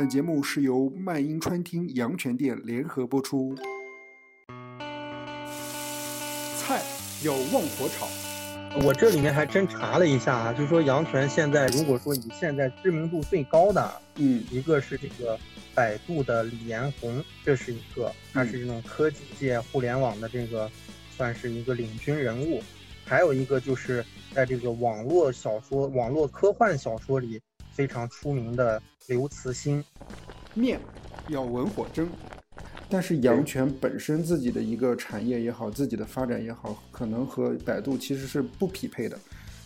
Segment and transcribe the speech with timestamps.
[0.00, 3.54] 本节目是由麦音川厅阳泉店联合播出。
[6.56, 6.80] 菜
[7.22, 8.08] 要旺火炒，
[8.82, 15.38] 我这里面还真查了一下啊，就是说阳泉现在如果说以现在知名度最高的，嗯，一个是这个
[15.74, 20.70] 百度的李彦宏，这是一个，他是这种科技界、互联网的这个
[21.14, 22.62] 算是一个领军人物。
[23.04, 27.38] 还有一个就是在这个网络小说、网络科幻小说里
[27.80, 29.82] 非常出名的刘慈欣。
[30.52, 30.78] 面
[31.28, 32.06] 要文火蒸，
[32.90, 39.18] 但是阳泉本身自己的一个产业也好，自己的发展也好，可能和百度其实是不匹配的。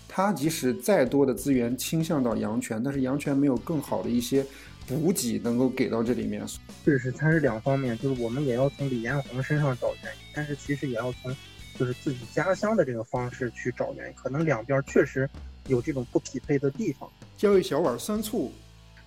[0.06, 4.46] 它即使再多的资源倾向到阳泉，但是阳泉没有更好的一些
[4.87, 6.46] 补给能够给到这里面。
[6.87, 11.34] 这是它是两方面，就是我们也要从李彦宏身上找原因，但是其实也要从。
[11.76, 15.28] 就是自己家乡的这个方式去找原因，可能两边确实
[15.66, 17.10] 有这种不匹配的地方。
[17.37, 18.52] 浇一小碗酸醋，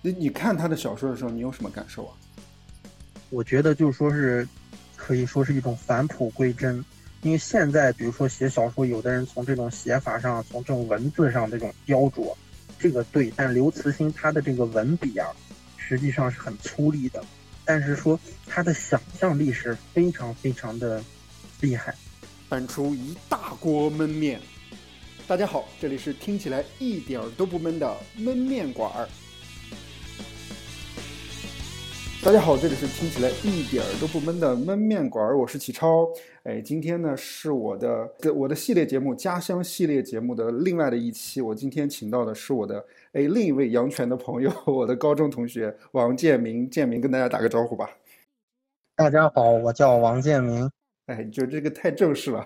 [0.02, 2.12] 那你看他的小说的时候，你有什么感受啊？
[3.30, 4.46] 我觉得就是说是，
[4.96, 6.84] 可以说是一种返璞归真。
[7.22, 12.32] 因为现在比如说写小说，有的人从这种写法上，从这种文字上这种雕琢，
[12.78, 13.32] 这个对。
[13.34, 15.26] 但刘慈欣他的这个文笔啊，
[15.76, 17.24] 实际上是很粗粝的，
[17.64, 21.02] 但是说他的想象力是非常非常的
[21.60, 21.94] 厉害。
[22.48, 24.40] 搬出一大锅焖面。
[25.28, 29.06] 大家好，这里是听起来一点都不闷的焖面馆儿。
[32.24, 36.08] 大家好，这里是听起来一点都不闷的焖面馆儿，我是启超。
[36.44, 41.42] 哎，今天呢是我的我的系列节目家乡系列节目的另外的一期。
[41.42, 42.82] 我今天请到的是我的
[43.12, 46.70] 哎另一位阳泉的朋友，我的高中同学王建明。
[46.70, 47.90] 建明跟大家打个招呼吧。
[48.96, 50.70] 大家好，我叫王建明。
[51.08, 52.44] 哎，就这个太正式了，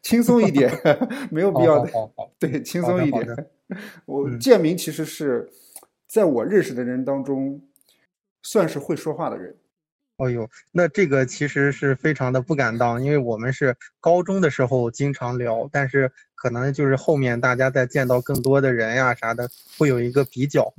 [0.00, 0.70] 轻松一点，
[1.30, 1.90] 没有必要的。
[2.38, 3.26] 对，轻松一点。
[4.06, 5.50] 我建明其实是
[6.06, 7.60] 在我认识的人当中，
[8.42, 9.56] 算是会说话的人。
[10.18, 20.72] 哦呦，那这个其实是非常的不敢当，因为我们是高中的时候经常聊，但是可能就是后面大家在见到更多的人呀啥的，会有一个比较。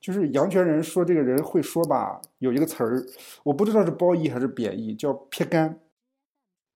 [0.00, 3.04] 就是阳泉人说这个人会说吧，有一个词儿，
[3.42, 5.78] 我不知道是褒义还是贬义，叫撇干。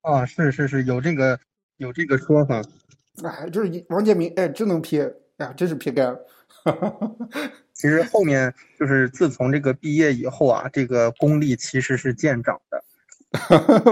[0.05, 1.39] 啊，是是是有这个
[1.77, 2.61] 有这个说法，
[3.23, 5.03] 哎，就是王建民，哎，真能撇，
[5.37, 6.15] 哎呀，真是撇干。
[7.73, 12.83] 其实后面就是自从这个毕业以后啊，这个功力其实是见长的。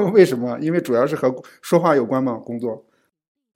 [0.13, 0.57] 为什么？
[0.59, 2.33] 因为主要是和说话有关嘛？
[2.35, 2.85] 工作？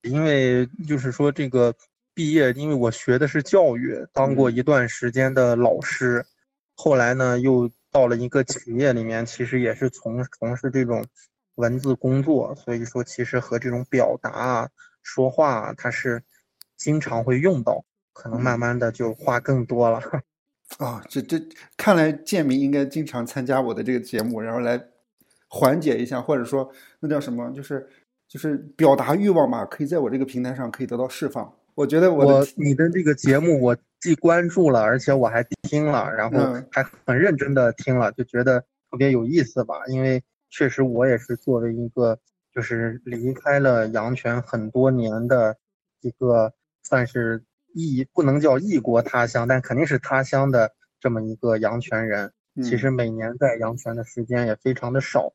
[0.01, 1.71] 因为就是说这个
[2.15, 6.25] 毕业，因为我学的是教育，当过一段时间的老师，
[6.73, 11.05] 后来呢又到了一个企业里面，其实也是从从事这种。
[11.57, 14.69] 文字工作，所以说其实和这种表达啊、
[15.01, 16.21] 说话啊，它是
[16.77, 19.99] 经常会用到，可能慢慢的就话更多了。
[20.77, 21.41] 啊，这这
[21.75, 24.79] 看来建明应该经常参加我的这个节目，然后来
[25.47, 27.87] 缓解一下，或者说那叫什么，就是
[28.27, 31.51] 就是表达欲望嘛，可以在我这个平台上可以得到释放。
[31.73, 38.59] 我觉得我你的这个节目我既关注了，而且我还听了，然后还很认真的听了，就觉得
[38.91, 40.23] 特别有意思吧，因为。
[40.49, 42.17] 确实，我也是作为一个
[42.53, 45.57] 就是离开了阳泉很多年的
[46.01, 46.53] 一个，
[46.83, 47.43] 算是
[47.73, 52.31] 异不能叫异国他乡，但肯定是他乡的这么一个阳泉人。
[52.63, 55.31] 其实每年在阳泉的时间也非常的少，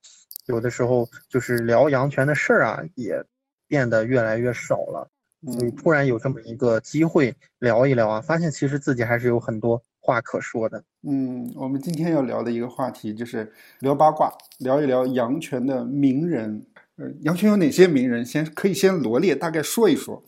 [0.46, 3.22] 有的时候就是聊阳泉的事儿啊，也
[3.68, 5.08] 变得越来越少了。
[5.52, 9.80] 所以突然有这么一个机会聊一聊啊，发现其实自己还是有很多。
[10.04, 16.66] 话可说的，嗯，我们今天要聊的一个话题就是聊八卦，聊一聊阳泉的名人。
[16.96, 18.26] 呃，阳泉有哪些名人？
[18.26, 20.24] 先可以先罗列，大概说一说。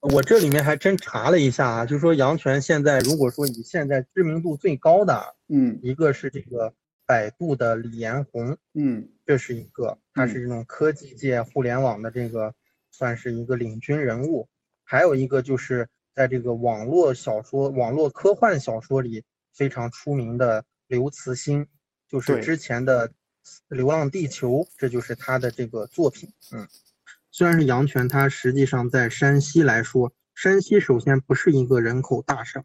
[0.00, 6.74] 我这里面还真查了一下啊，就是说阳泉现在如果说以现在知名度最高的，嗯，一个是这个
[7.06, 12.52] 百度的李彦宏，嗯，这是一个，他是这种科技界、互联网的这个
[12.90, 14.48] 算是一个领军人物。
[14.82, 15.88] 还有一个就是。
[16.18, 19.22] 在这个网络小说、网络科幻小说里
[19.54, 21.64] 非常出名的刘慈欣，
[22.08, 23.08] 就是之前的
[23.68, 26.28] 《流浪地球》，这就是他的这个作品。
[26.50, 26.66] 嗯，
[27.30, 32.64] 虽然是阳泉，它实际上在山西来说，山西首先不是一个人口大省，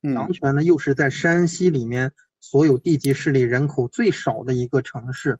[0.00, 2.10] 阳泉呢又是在山西里面
[2.40, 5.36] 所有地级市里人口最少的一个城市，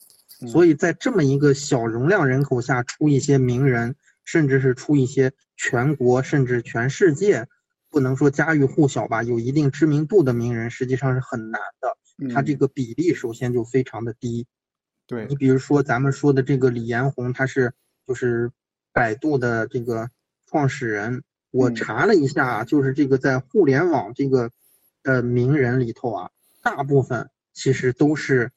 [0.46, 7.46] 所以在这么一个小容量人口下出一些名人，甚至是出一些全国甚至全世界。
[7.90, 12.34] 不能说家喻户晓吧，有一定知名度的名人实际上是很难的。
[12.34, 14.48] 他这个比例首先就非常的低。
[15.06, 17.72] 对你比如说咱们说的这个李彦宏，他是
[18.04, 18.50] 就是
[18.92, 20.10] 百度的这个
[20.46, 21.22] 创始人。
[21.52, 24.50] 我查了一下，就是这个在互联网这个
[25.04, 26.30] 呃名人里头啊，
[26.62, 28.50] 大部分其实都是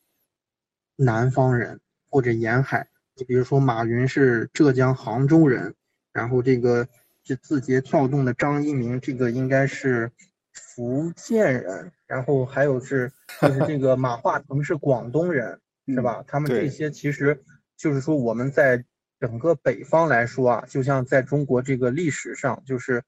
[0.96, 1.80] 南方人
[2.10, 2.88] 或者沿海。
[3.18, 5.74] 你比如说，马云是浙江杭州人，
[6.14, 6.88] 然后这个
[7.24, 10.12] 这字节跳动的张一鸣，这个应该是
[10.52, 13.12] 福建人，然后还有是
[13.42, 16.24] 就是这个马化腾是广东人，是吧？
[16.28, 17.44] 他们这些其实
[17.76, 18.86] 就是说我们在
[19.20, 23.02] 整个北方来说啊，就像在中国这个历史上，就是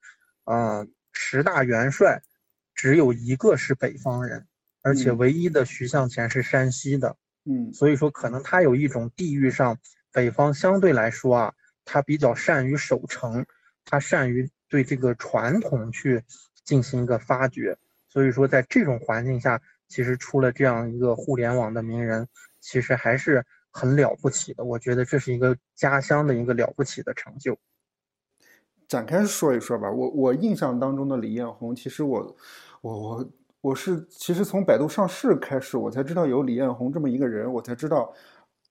[0.43, 2.19] 啊十大元帅
[2.73, 4.47] 只有一个是北方人，
[4.81, 7.15] 而且唯一的徐向前是山西的，
[7.45, 9.77] 嗯，所以说可能他有一种地域上。
[10.11, 11.53] 北方相对来说啊，
[11.85, 13.45] 他比较善于守城，
[13.85, 16.23] 他善于对这个传统去
[16.63, 17.77] 进行一个发掘。
[18.07, 22.27] 所以说，在这种环境下，其实出了这样一个互联网的名人，
[22.59, 24.63] 其实还是很了不起的。
[24.63, 27.55] 我觉得这是一个家乡的一个了不起的成就。
[28.87, 29.91] 展开说一说吧。
[29.91, 32.35] 我我印象当中的李彦宏，其实我
[32.81, 38.11] 我我我是其实从百度上市开始，我才知道有李彦宏这么一个人，我才知道，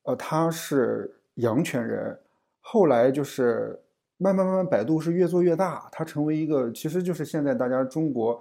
[0.02, 1.14] 呃，他是。
[1.38, 2.16] 阳泉人，
[2.60, 3.76] 后来就是
[4.16, 8.40] 慢慢慢慢，百度是越做越大，它成为一个，其实就是现在大家中国，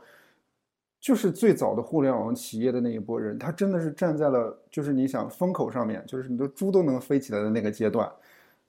[1.00, 8.12] 就是最早的互联网企业的那一波人，他真的是站在了，就是你想风口上面，就是你的猪都能飞起来的那个阶段，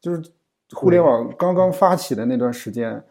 [0.00, 0.22] 就是
[0.72, 2.92] 互联网刚刚发起的那段时间。
[2.92, 3.04] 嗯，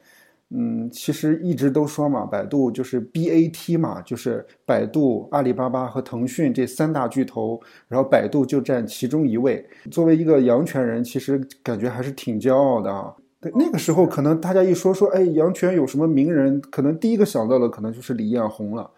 [0.89, 7.59] 其实一直都说嘛，百度就是 BAT 嘛，就是百度、阿里巴巴和腾讯这三大巨头，
[7.89, 9.67] 然后百度就占其中一位。
[9.91, 13.13] 作为一个阳泉人，其实感觉还是挺骄傲的啊。
[13.41, 18.89] 对，那个时候可能大家一说说，哎，阳泉有什么名人，可能第一个想到的可能就是李彦宏了。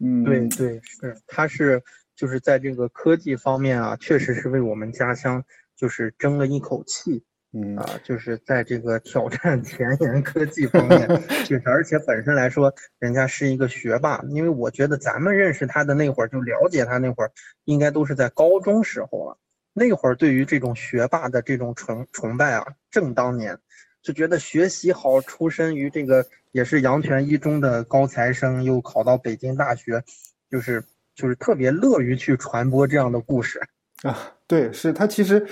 [0.00, 1.80] 嗯，对对是，他是
[2.16, 5.40] 就是在这个科技方面啊，确实是为我们家乡
[5.76, 7.22] 就是争了一口气。
[7.54, 11.06] 嗯啊，就是在这个挑战前沿科技方面，
[11.44, 14.18] 就是，而且本身来说，人家是一个学霸。
[14.30, 17.30] 因为我觉得咱们认识他的那会儿，就了解他那会儿，
[17.64, 19.38] 应该都是在高中时候了。
[19.74, 23.58] 那会儿对于这种学霸的这种崇崇拜啊，正当年，
[24.02, 30.02] 就觉得学习好，出身于这个也是阳泉一中的高材生，又考到北京大学，
[30.50, 30.82] 就是
[31.14, 33.60] 就是特别乐于去传播这样的故事
[34.04, 34.32] 啊。
[34.46, 35.46] 对，是他其实。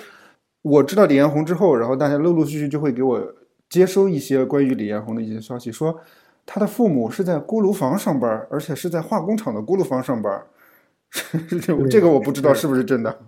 [0.63, 3.35] 我知道李彦宏之后，然后大家陆陆续续就会给我
[3.69, 5.99] 接收一些关于李彦宏的一些消息，说
[6.45, 10.47] 他的父母是在锅炉房上班，而且是在化工厂的锅炉房上班。
[11.91, 13.19] 这个我不知道是不是真的。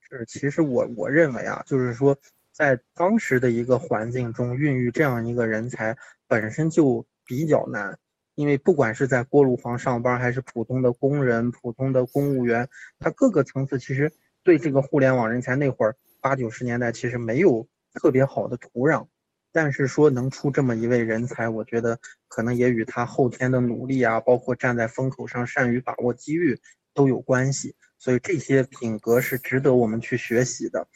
[0.00, 2.16] 是，其实我我认为啊，就是说
[2.52, 5.96] 在当时的一个环境中孕育这样一个人才
[6.28, 7.98] 本身就比较难，
[8.36, 12.68] 因为不管是在锅炉房上班，还是普通的工人、普通的公务员，
[13.00, 14.12] 他各个层次其实
[14.44, 15.96] 对这个互联网人才那会儿。
[16.20, 19.06] 八九十年代其实没有特别好的土壤，
[19.52, 26.60] 但是说能出这么一位人才，我觉得可能也与他后天的努力啊，包括站在风口上善于把握机遇
[26.92, 27.74] 都有关系。
[27.98, 30.86] 所以这些品格是值得我们去学习的。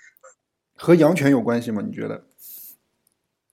[0.75, 1.83] 和杨泉有关系吗？
[1.85, 2.25] 你觉得？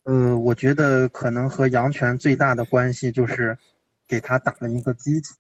[0.04, 3.58] 呃，我觉得可能和杨泉最大的关系就是
[4.08, 5.36] 给他打了一个基础。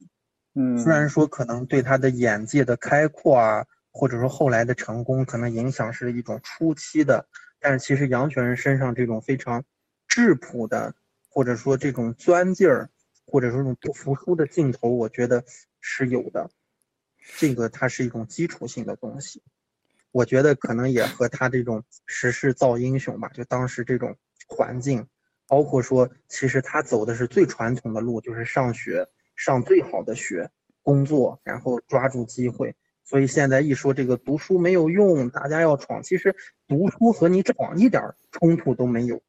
[0.56, 3.66] 嗯，虽然说可能对他的眼界的开阔啊。
[4.00, 7.28] 或者说后来的成功可能影响是一种初期的，
[7.60, 9.66] 但是其实杨泉人身上这种非常
[10.07, 10.96] 质朴的，
[11.28, 12.90] 或者说这种钻劲儿，
[13.28, 15.44] 或者说这种不服输的劲头，我觉得
[15.81, 16.50] 是有的。
[17.38, 19.44] 这个它是一种基础性的东西，
[20.14, 24.16] 我觉得可能也和他这种时势造英雄吧，就当时这种
[24.47, 25.06] 环境，
[25.45, 30.50] 包括说其实他走的是最传统的路，就是上学，上最好的学，
[30.83, 32.74] 工作，然后抓住机会。
[33.09, 36.35] 所以现在一说这个读书没有用，大家要闯，其实
[36.68, 39.19] 读书和你闯一点冲突都没有。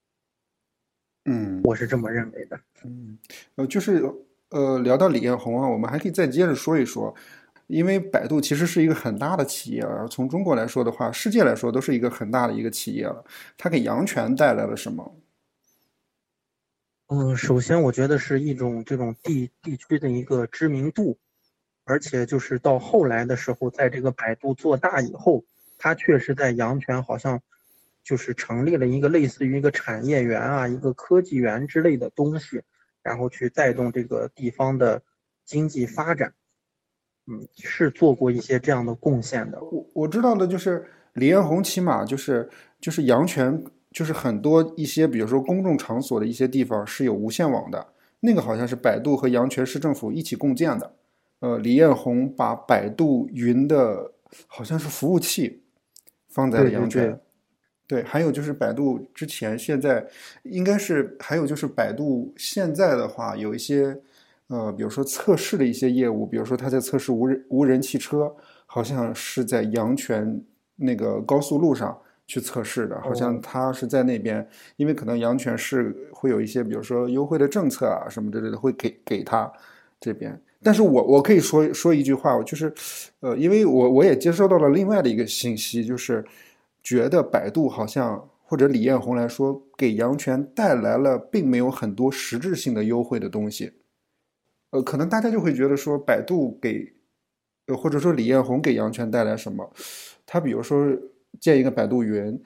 [1.25, 2.60] 嗯，我是这么认为的。
[2.84, 3.18] 嗯，
[3.54, 4.04] 呃，就是
[4.50, 7.14] 呃，聊到李彦宏啊，我们还可以再接着说一说，
[7.68, 13.25] 因为百度其实是一个很大的企业啊，从中国来说的话，世界来说都是一个很大的一个企业了。
[13.56, 15.16] 它给阳泉带来了什么？
[17.06, 21.16] 嗯，首先我觉得是一种这种地地区的一个知名度。
[21.90, 25.42] 而且就是到后来的时候，在这个百度做大以后，
[25.76, 27.40] 它确实在阳泉好像
[28.04, 32.62] 就是成立了一个类似于一个产业园啊、一个科技园之类的东西，
[33.02, 35.02] 然后去带动这个地方的
[35.44, 36.32] 经济发展。
[37.26, 39.61] 嗯，是做过一些这样的贡献的。
[39.61, 42.49] 我我知道的就是李彦宏，起码就是
[42.80, 47.85] 就是阳泉，就是很多一些，比如说公众场所的一些地方是有无线网的，
[48.20, 50.94] 那个好像是百度和阳泉市政府一起共建的。
[51.40, 54.12] 呃，李彦宏把百度云的
[54.47, 55.62] 好像是服务器
[56.28, 57.18] 放在了阳泉，
[57.87, 60.06] 对，还有就是百度之前现在
[60.42, 63.99] 应该是还有就是百度现在的话有一些
[64.49, 68.35] 呃，比如说测试的一些业务，比如说他在测试无人无人汽车，
[68.66, 70.42] 好像是在阳泉
[70.76, 79.50] 那个高速路上去测试的，好像他是在那边，因为可能阳泉市会有一些，比如说优惠的政策啊什么之类的，会给给他
[79.99, 80.40] 这边。
[80.62, 82.73] 但是我我可以说说一句话，我就是，
[83.21, 86.25] 呃，因为我我也接收到了另外的一个信息，就是
[86.83, 93.73] 觉得百度好像或者李彦宏来说，给阳泉带来了并没有很多实质性的优惠的东西，
[94.71, 96.93] 呃，可能大家就会觉得说，百度给，
[97.67, 99.73] 呃，或者说李彦宏给阳泉带来什么，
[100.26, 100.87] 他比如说
[101.40, 102.38] 建一个百度云。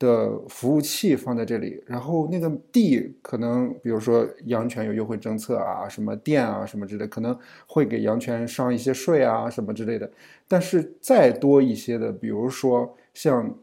[0.00, 10.10] 的服务器放在这里，然后那个地可能，比如说阳泉有优惠政策啊，什么店啊什么之类，可能会给阳泉上一些税啊什么之类的。
[10.48, 13.54] 但是再多一些的，比如说像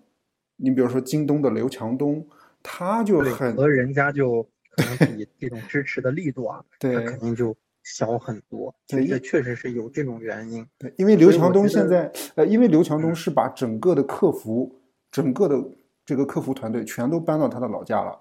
[0.58, 2.24] 你比如说京东的刘强东，
[2.62, 4.44] 他就很和人家就
[4.76, 8.72] 可能比这种支持的力度啊， 对，肯定就小很多。
[8.88, 10.64] 对，这确实是有这种原因。
[10.78, 14.72] 对，因为刘强东现在呃，因为刘强东是把整个的客服
[15.12, 15.68] 整个的。
[16.08, 18.18] 这个客服团队全都搬到他的老家了，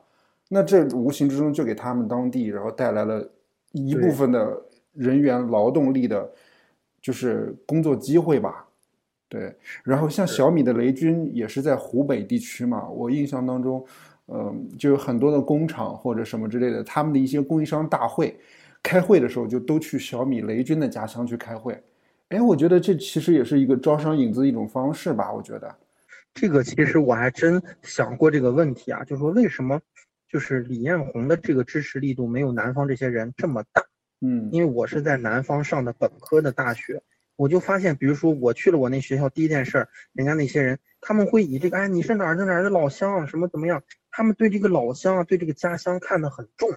[0.48, 3.24] 那这无形之中就给他们当地，然后带来了
[3.70, 4.60] 一部分的
[4.92, 6.28] 人员劳动力的，
[7.00, 8.66] 就是工作机会吧。
[9.28, 13.86] 对，然后像小米的雷军也是在湖北地区嘛，我印象当中，
[14.26, 18.36] 嗯，就有很多的工厂或者什么之类的，他们的一些供应商大会，
[18.82, 21.80] 开会的时候就都去小米雷军的家乡去开会。
[22.30, 25.72] 哎，我觉得这其实也是一个招商引资的一种方式吧，我觉得。
[26.36, 29.80] 这个其实我还真想过这个问题啊，就是说为什么
[30.28, 33.82] 就是李彦宏的这个支持力度没有南方这些人这么大？
[34.20, 37.02] 嗯，因为我是在南方上的本科的大学，
[37.36, 43.82] 我就发现，比如说我去了我那学校，第一件事儿，人家那些人他们会以这个，哎，你是哪儿的哪儿的老乡啊，什么怎么样？
[44.10, 46.68] 他们对这个老乡啊，对这个家乡看得很重，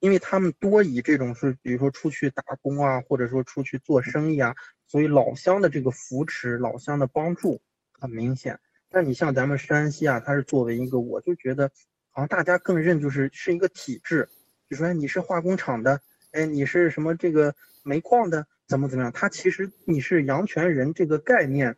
[0.00, 4.56] 因为他们多以这种是，比如说出去打工啊，或者说出去做生意啊，
[4.88, 7.60] 所以老乡的这个扶持，老乡的帮助
[7.92, 8.58] 很明显。
[8.92, 11.70] 那你像咱们山西啊，它是作为一个，我就觉得，
[12.10, 14.28] 好像大家更认就是是一个体制，
[14.68, 16.00] 就说你是化工厂的，
[16.32, 17.54] 哎，你是什么这个
[17.84, 19.12] 煤矿的，怎么怎么样？
[19.12, 21.76] 它其实你是阳泉人这个概念，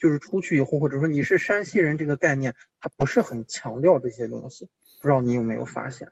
[0.00, 4.68] 就是出去以后，或者说你是山西人这个概念，它不是很强调这些东西。
[5.00, 6.10] 不知道你有没有发现？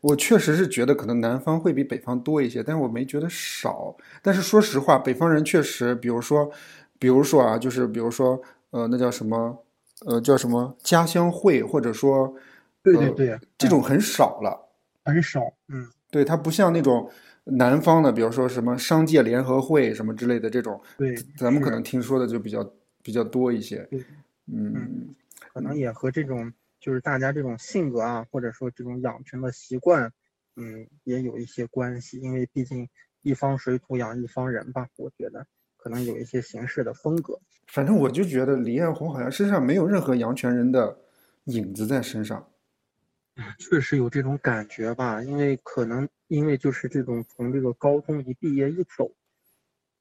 [0.00, 3.96] 我确实是觉得可能南方会比北方多一些，但是我没觉得少。
[4.22, 6.48] 但是说实话，北方人确实，比如说，
[7.00, 8.40] 比如说啊，就是比如说。
[8.70, 9.64] 呃，那叫什么？
[10.06, 12.34] 呃，叫什么家乡会，或者说，
[12.82, 14.58] 对对对，这种很少了，
[15.04, 15.42] 很少。
[15.68, 17.10] 嗯，对，它不像那种
[17.44, 22.72] 南方的，比如说什么商界联合会什么之类的这种，对，咱们可能听说的就比较
[23.02, 23.86] 比较多一些。
[24.46, 25.14] 嗯，
[25.52, 26.50] 可能也和这种
[26.80, 30.10] 就是大家这种性格啊，或者说这种养成的习惯，
[30.56, 32.18] 嗯，也有一些关系。
[32.20, 32.88] 因为毕竟
[33.20, 35.46] 一方水土养一方人吧，我觉得。
[35.82, 40.98] 可能有一些形式的风格，反正我就觉得李彦宏好像身上没有任何阳泉人的
[41.44, 42.46] 影子在身上。
[43.58, 49.10] 确实有这种感觉吧，因为可能因为就是这种从这个高中一毕业一走，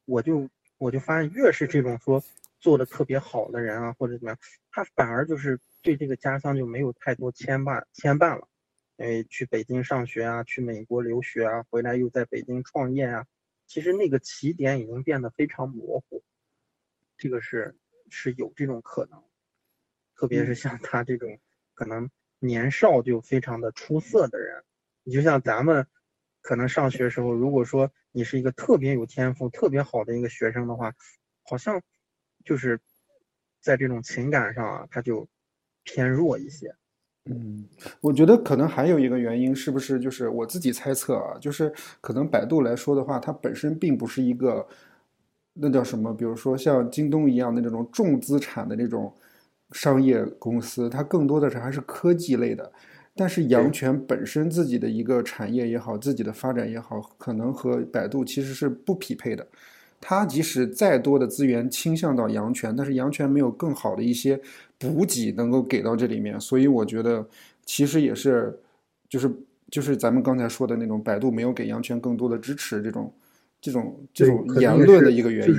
[0.04, 2.22] 我就我就发现越是这种说
[2.60, 4.38] 做的特别好的人啊，或者怎么样，
[4.70, 8.46] 他反而就是对这个家乡就没有太多牵绊牵绊了。
[8.98, 13.26] 哎，去北京上学啊，去美国留学啊，回来又在北京创业啊。
[13.70, 16.24] 其实那个起点已经变得非常模糊，
[17.18, 17.78] 这个是
[18.10, 19.24] 是有这种可能，
[20.16, 21.40] 特别是像他这种
[21.76, 22.10] 可能
[22.40, 24.64] 年少就非常的出色的人，
[25.04, 25.86] 你就像咱们
[26.42, 30.96] 可能上学时候，如果说你是一个特别有天赋、特别好的一个学生的话，
[31.44, 31.84] 好像
[32.44, 32.82] 就是
[33.60, 35.30] 在这种情感上啊，他就
[35.84, 36.76] 偏弱一些。
[37.30, 37.64] 嗯，
[38.02, 41.38] 我觉得可能还有一个原因，是不是就是我自己猜测啊？
[41.40, 41.72] 就是
[42.02, 44.68] 可能百度来说的话，它本身并不是一个
[45.54, 49.14] 那叫什么，比如说像京东一样的这种重资产的这种
[49.72, 52.72] 商业公司，它更多的是还是科技类的。
[53.16, 59.46] 但是阳泉本身自己的一个产业也好，自己的发展也好，可能和百度其实是不匹配的。
[60.00, 64.40] 它即使再多的资源倾向到阳泉，但是阳泉没有更好的一些
[64.80, 67.28] 补给能够给到这里面，所以我觉得
[67.66, 68.60] 其实也是，
[69.08, 69.32] 就是
[69.70, 73.14] 就是咱们刚才说的那种百度没有给阳泉更多的支持，这种
[73.62, 75.54] 这种这种言论的一个原因。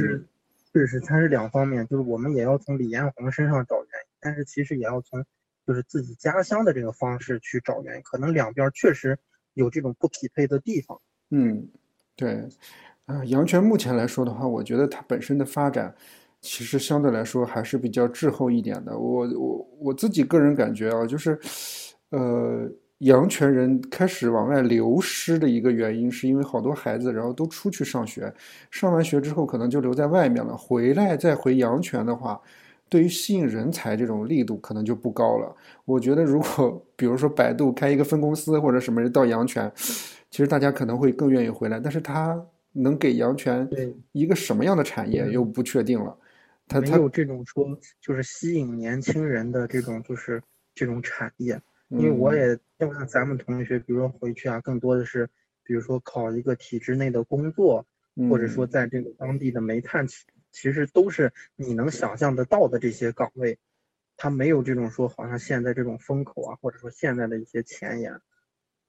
[0.72, 5.24] 确实，它是两方面，就是我们也要从李彦宏身上找原因，但是其实也要从
[5.66, 9.18] 就是自己家乡的这个方式去找原因，可能两边确实
[9.54, 11.00] 有这种不匹配的地方。
[11.30, 11.68] 嗯，
[12.16, 12.48] 对。
[13.06, 15.92] 啊，阳泉目前来说的话，我觉得它本身的发展，
[16.40, 18.98] 其实相对来说还是比较滞后一点的。
[18.98, 21.38] 我我我自己个人感觉啊，就是，
[22.10, 22.66] 呃，
[22.98, 28.32] 阳泉人开始往外流失的一个原因，是因为好多孩子然后都出去上学，
[28.70, 32.40] 上完学之后可能就留在外面了，回来再回阳泉的话，
[32.88, 35.54] 对于吸引人才这种力度可能就不高了。
[35.84, 39.70] 我觉得如果比如说百度开一个分公司或者什么人到阳泉，
[40.30, 42.42] 其实大家可能会更愿意回来，但是他
[42.72, 43.68] 能给阳泉
[44.12, 46.16] 一个什么样的产业又不确定了。
[46.70, 47.66] 他没有这种说
[48.00, 50.40] 就是吸引年轻人的这种就是
[50.72, 55.28] 这种产业，因为我也就像咱们同学，比如说回去啊，更多的是
[55.64, 57.84] 比如说考一个体制内的工作，
[58.30, 60.06] 或者说在这个当地的煤炭，
[60.52, 63.58] 其实都是你能想象得到的这些岗位，
[64.16, 68.20] 他没有这种说好像现在这种风口啊，或者说现在的一些前沿，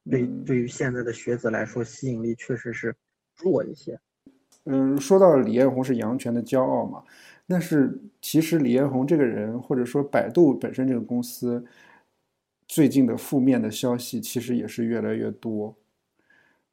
[0.07, 2.95] 对对于现在的学子来说，吸引力确实是
[3.35, 3.99] 弱一些。
[4.65, 7.03] 嗯，说到李彦宏是阳泉的骄傲嘛。
[7.47, 11.65] 但是其实李彦宏这个人，或者说百度本身这个公司，
[12.67, 15.75] 最近的负面的消息其实也是越来越多。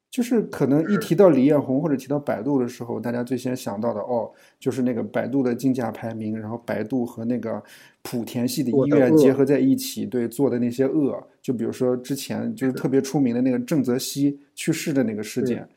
[0.09, 7.61] 就是可能一提到李彦宏或者提到百度的时候，大家最先想到的哦，就是那个百度的竞价排名，然后百度和那个
[8.03, 15.67] 莆田系的医院结合在一起，对做的那些恶，就比如说之前就是特别出名的那个郑则熙去世的那个事件。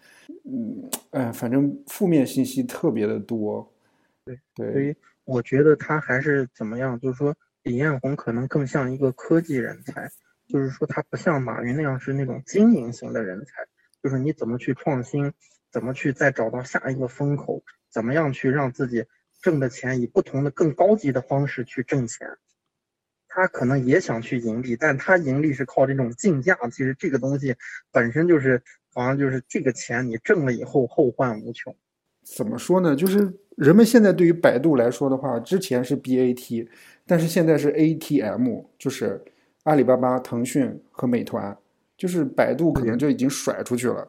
[0.44, 3.72] 嗯，哎，反正负面信息特别的多。
[4.24, 10.10] 对对，所以我觉得他还是怎么样，就是说李彦宏可能更像一个科技人才，
[10.46, 13.66] 就是说他不像马云那样是那种经营型的人才，
[14.02, 15.32] 就是你怎么去创新，
[15.70, 19.04] 怎么去再找到下一个风口，怎么样去让自己
[19.40, 22.26] 挣的钱以不同的更高级的方式去挣钱。
[23.34, 27.56] 他可能也想去盈利，但他盈利是靠这种竞价，其实这个东西
[27.90, 28.62] 本身就是
[28.94, 31.74] 好像就是这个钱你挣了以后后患无穷。
[32.22, 32.94] 怎么说呢？
[32.94, 36.68] 就是人们现在对于百度来说的话，之前是 BAT，
[37.06, 39.20] 但是现在是 ATM，就是
[39.64, 41.56] 阿里巴巴、腾讯和美团，
[41.96, 44.06] 就是百度可能就已经甩出去了。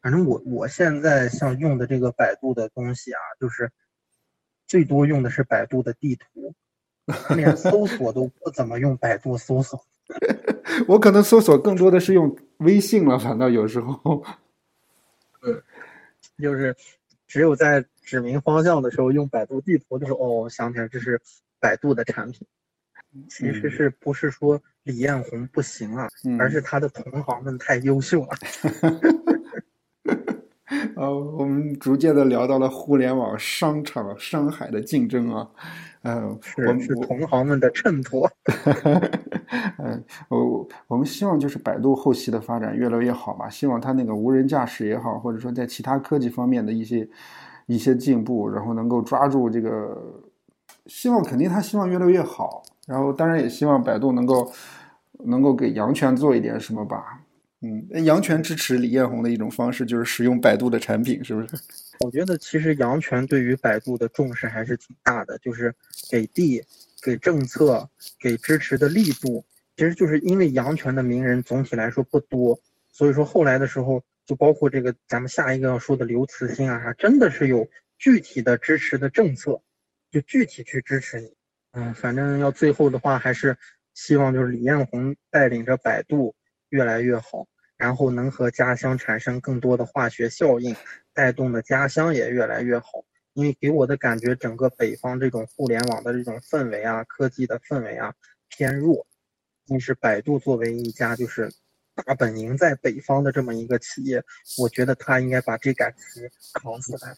[0.00, 3.70] 反正我我现在像用的这个百度的东西啊，就是
[4.66, 6.52] 最多用的是百度的地图，
[7.36, 9.80] 连搜索都不怎么用百度搜索。
[10.88, 14.24] 我可能搜索更多的是用微信了，反倒有时候。
[15.42, 15.62] 嗯，
[16.38, 16.74] 就是。
[17.28, 21.18] 只有在指明方向的时候用百度地图的时候，哦，想起来这是
[21.58, 22.46] 百度的产品。
[23.26, 28.28] 其实是不是说李彦宏不行啊，而是他的同行们太优秀了。
[30.94, 35.50] 呃， 我们逐渐的聊到了互联网商场商海的竞争啊。
[36.02, 38.28] 嗯，是是同行们的衬托。
[39.78, 47.08] 嗯，我我们希望就是百度后期的发展越来越好吧，希望它那个无人驾驶也好，或者说在其他科技方面的一些
[47.66, 49.96] 一些进步，然后能够抓住这个，
[50.86, 54.52] 希望肯定他希望越来越好，然后当然也希望百度能够
[55.24, 57.20] 能够给阳泉做一点什么吧。
[57.60, 61.48] 嗯，阳泉支持李彦宏的一种方式就是使用百度的产品，是不是？
[62.02, 65.74] 我觉得其实阳泉对于百度的重视还是挺大的，就是
[66.10, 66.62] 给地、
[67.02, 67.88] 给政策、
[68.18, 69.44] 给支持的力度，
[69.76, 72.60] 其实就是因为阳泉的名人总体来说不多，
[72.90, 79.62] 所以说后来的时候，就包括这个咱们下一个要说的刘慈欣啊，真的是有具体的支持的政策，
[80.10, 81.34] 就具体去支持你。
[81.72, 83.56] 嗯，反正要最后的话，还是
[83.94, 86.34] 希望就是李彦宏带领着百度
[86.68, 87.46] 越来越好。
[87.82, 90.72] 然后能和家乡产生更多的化学效应，
[91.12, 92.86] 带动的家乡也越来越好。
[93.32, 98.14] 因为给我的感觉，整个北方这种互联网的这种氛围啊，科技的氛围啊
[98.48, 99.04] 偏弱。
[99.66, 101.50] 但是百度作为一家就是
[101.96, 104.22] 大本营在北方的这么一个企业，
[104.58, 106.20] 我觉得他应该把这杆旗
[106.52, 107.16] 扛起来。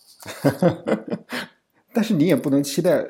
[1.92, 3.06] 但是你也不能期待，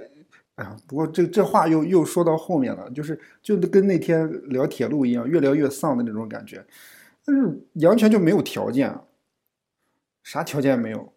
[0.57, 6.67] 啊，不过这这话又又说到后面了，就是就跟那天聊铁路一样，越聊越丧的那种感觉。
[7.25, 9.05] 但是阳泉就没有条件啊，
[10.23, 11.13] 啥条件没有。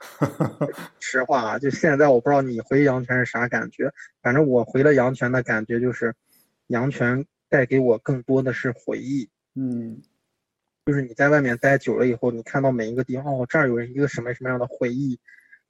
[0.98, 6.12] 实话啊，就现在我不知道你回阳泉是啥感觉，反正我回了阳泉的感觉就是，
[6.66, 9.30] 阳泉带给我更多的是回忆。
[9.54, 10.02] 嗯，
[10.86, 15.20] 就是你在外面待久了以后，你看到每一个地方，哦，这儿有一个什么什么样的回忆。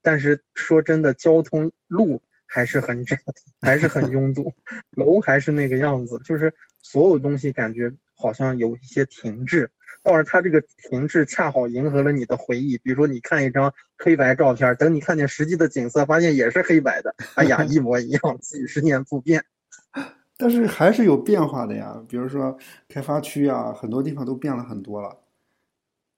[0.01, 3.19] 但是说真的，交通路还是很窄，
[3.61, 4.55] 还是很拥堵，
[4.97, 7.93] 楼还是那个样子，就是所有东西感觉。
[8.23, 9.69] 好像有一些停滞，
[10.05, 12.79] 但是它这个停滞恰好迎合了你的回忆。
[12.79, 17.13] 比如说，你看一张黑白照片，等你看见实际的景色，发现也是黑白的。
[17.35, 19.45] 哎呀， 一模一样，几十年不变。
[20.39, 22.57] 但是还是有变化的呀，比如说
[22.89, 25.19] 开发区啊，很多地方都变了很多了。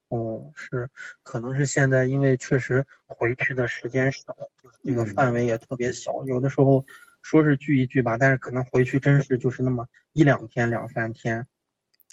[0.08, 0.88] 哦，是，
[1.22, 4.36] 可能是现在因为确实回去的时间少，
[4.84, 6.24] 这个范围也特别小。
[6.26, 6.84] 有的时候
[7.22, 11.46] 说是聚一聚吧，但是可能回去真是就是那么一两天、两三天。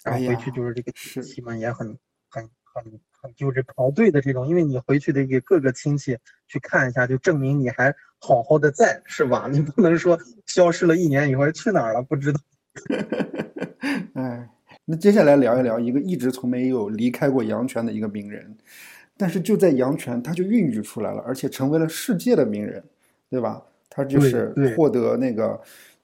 [0.04, 1.86] 然后回去就是这个亲戚们也很
[2.28, 6.16] 很很很就是排队的这种，因为你回去得给各个亲戚
[6.48, 9.48] 去看一下，就证明你还好好的在，是吧？
[9.52, 12.40] 你不能说消失了一年以后去哪儿了不知道。
[14.14, 14.48] 哎，
[14.84, 18.56] 那接下来聊一聊一个一直从没有离开过阳泉的一个名人，
[19.16, 22.82] 但是就在阳泉他就孕育出来了，而且成为了世界的名人，
[23.28, 23.62] 对吧？
[23.88, 25.60] 他就是获得那个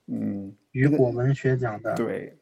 [0.09, 2.37] 嗯雨果文学奖的对。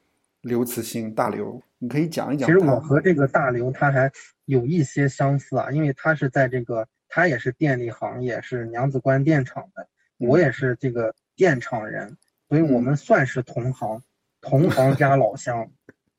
[0.47, 2.47] 刘慈欣，大刘，你可以讲一讲。
[2.47, 4.09] 其实我和这个大刘他还
[4.45, 12.17] 有一些相似啊，因为他是在这个，他也是电力行业，是娘子关电厂的，我也是这个电厂人，
[12.49, 14.01] 所以我们算是同行，
[14.41, 15.69] 同行加老乡。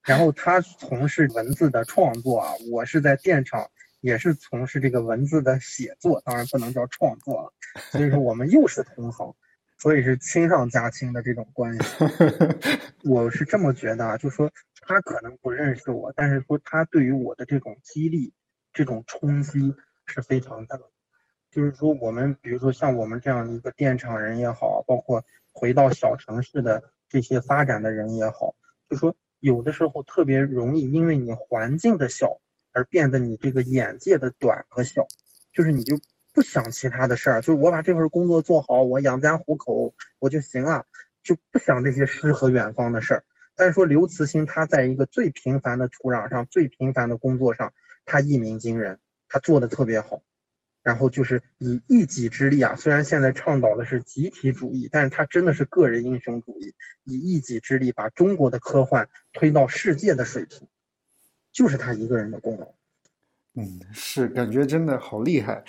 [0.03, 3.65] 然后他从事文字的创作啊，我是在电厂，
[4.01, 7.53] 也是从事这个文字的写作，当然不能叫创作了。
[7.91, 9.33] 所以说我们又是同行。
[9.79, 12.05] 所以是亲上加亲的这种关系，
[13.07, 18.33] 我是这么觉得啊，就说他可能不认识我，但是说他对于我的这种激励、
[18.73, 19.75] 这种冲击
[20.07, 20.79] 是非常大。
[21.51, 28.55] 就是说，我们比如说像我们这样一个电厂人也好，包括回到小城市的这些发展的人也好，
[28.89, 32.39] 就说有的时候特别容易因为你环境的小
[32.73, 35.05] 而变得你这个眼界的短和小，
[35.53, 35.99] 就是你就。
[36.37, 40.85] 不想其他的事儿，就是我把这份工作做好，我养家糊口我就行了，
[41.23, 43.23] 就不想这些诗和远方的事儿。
[43.55, 47.73] 但是说刘慈欣他在一个最平凡的土壤上，最平凡的工作上，
[48.05, 50.21] 他一鸣惊人，他做的特别好。
[50.83, 60.67] 然后就是以一己之力啊，虽然现在倡导的是集体主义，但是他真的是个人英雄主义，以一己之力把中国的科幻推到世界的水平，
[61.51, 62.67] 就是他一个人的功劳。
[63.55, 65.63] 嗯，是感觉真的好厉害。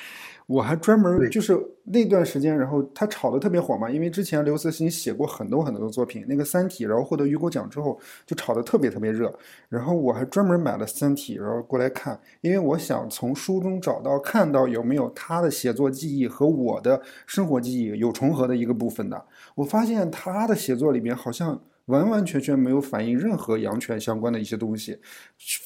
[0.49, 9.31] 我还专门就是那段时间，然后他炒的特别火嘛，因为之前刘慈欣写过很多很多的作品，那个《三体》，然后获得雨果奖之后就炒的特别特别热。
[9.69, 19.23] 然后我还专门买了《三体》，然后过来看，因为我想从书中找到看到有没有他的写作记忆和我的生活记忆有重合的一个部分的。
[19.55, 24.99] 我发现他的写作里面好像完完全全没有反映任何阳泉相关的一些东西，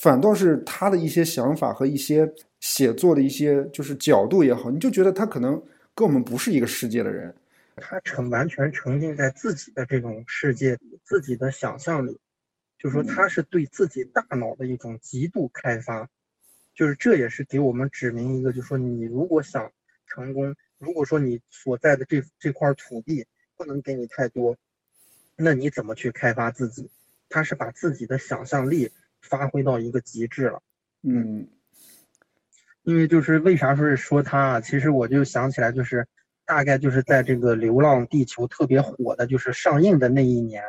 [0.00, 2.28] 反倒是他的一些想法和一些。
[2.62, 5.60] 写作的一些就是角度也好，你就觉得他可能
[5.96, 7.34] 跟我们不是一个世界的人，
[7.74, 12.20] 他沉完全沉浸在自己的这种世界里，自己的想象里，
[12.78, 16.08] 就是说他是对自己大脑的一种极度开发，
[16.72, 19.72] 就是这也是给我们指明一个，就说你如果想
[20.06, 24.56] 成功，如果说你所在的这这块土地不能给你太多，
[25.34, 26.88] 那你怎么去开发自己？
[27.28, 30.62] 他是把自己的想象力发挥到一个极致了，
[31.02, 31.48] 嗯。
[32.84, 34.60] 因为就是为啥说是说他啊？
[34.60, 36.06] 其实我就想起来，就是
[36.44, 40.62] 大概就是在这个《流浪地球》特别火的，就是上映的那一年，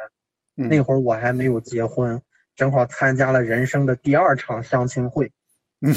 [0.55, 2.21] 那会儿我还没有结婚，
[2.55, 5.31] 正好参加了人生的第二场相亲会。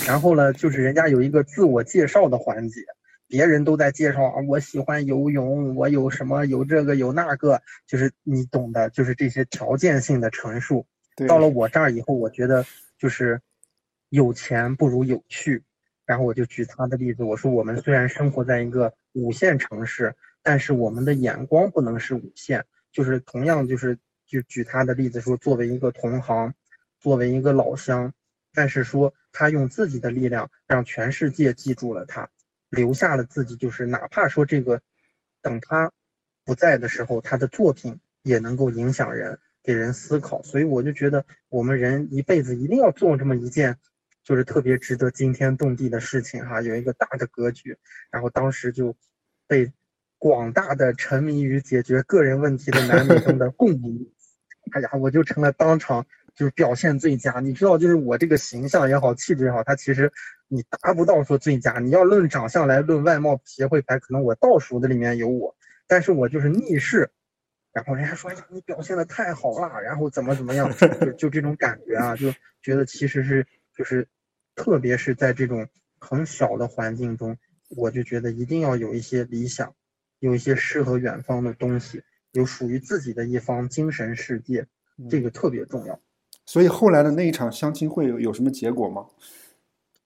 [0.06, 2.80] 然后呢，就是人家有一个自我介绍的环节，
[3.28, 10.86] 别人都在介绍啊，我喜欢游泳，我有什么有这个有那个，就是你懂的，就是这些条件性的陈述。
[11.28, 12.64] 到了我这儿以后，我觉得
[12.98, 13.40] 就是
[14.08, 15.62] 有钱不如有趣。
[16.06, 22.64] 然后我就举他的例子，我说我们虽然生活在一个五线城市，但是我们的眼光不能是五线。
[22.92, 26.54] 就是同样，就是就举他的例子说，作为一个同行，
[26.98, 28.14] 作为一个老乡，
[28.54, 32.30] 但是说他用自己的力量让全世界记住了他，
[32.70, 34.80] 留下了自己，就是哪怕说这个
[35.42, 35.92] 等他
[36.44, 40.42] 不在的时候，他的作品也能够影响人，给人思考。
[40.42, 43.76] 所以我就觉得，我们人一辈子一定要做这么一件。
[44.26, 47.78] 就是特别值得惊天动地的事情哈，有一个大的格局，
[48.10, 48.96] 然后当时就
[49.46, 49.72] 被
[50.18, 54.12] 广大的沉迷于解决个人问题的男女生的共鸣，
[54.72, 57.38] 哎呀，我就成了当场就是表现最佳。
[57.38, 60.12] 你知道，就是我这个形象也好，气质也好，他其实
[60.48, 61.78] 你达不到说最佳。
[61.78, 65.54] 你要论长相来论外貌协会排，可能我倒数的里面有我，
[65.86, 67.08] 但是我就是逆势，
[67.72, 70.68] 然后人家说你表现的太好了，然后怎么怎么样，
[71.00, 74.04] 就就这种感觉啊，就觉得其实是就是。
[74.56, 75.68] 特别是在这种
[76.00, 77.36] 很小的环境中，
[77.68, 79.72] 我就觉得一定要有一些理想，
[80.18, 84.66] 有一些诗和远方的东西，有属于自己的一方精神世界，
[85.08, 86.00] 这个特别重要。
[86.46, 89.06] 所以后来的那一场相亲会有有什么结果吗？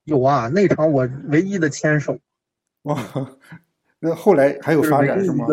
[0.04, 2.18] 有啊，那场我唯一的牵手。
[2.82, 3.38] 哇，
[3.98, 5.46] 那后来还有发展是吗？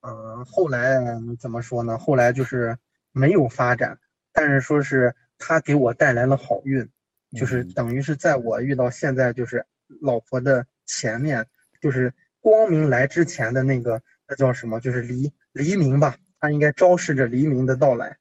[0.00, 0.98] 嗯，后来
[1.38, 1.98] 怎么说呢？
[1.98, 2.76] 后来就是
[3.12, 3.98] 没有发展，
[4.32, 6.88] 但是说是他给我带来了好运。
[7.36, 9.64] 就是等于是在我遇到现在就是
[10.00, 11.44] 老婆的前面，
[11.80, 14.80] 就是光明来之前的那个，那叫什么？
[14.80, 18.16] 就是黎黎明吧，它应该昭示着黎明的到来。